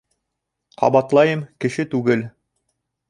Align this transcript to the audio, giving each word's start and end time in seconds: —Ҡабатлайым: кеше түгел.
—Ҡабатлайым: 0.83 1.43
кеше 1.67 1.87
түгел. 1.93 2.25